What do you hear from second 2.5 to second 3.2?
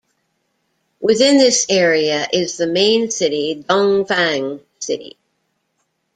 the main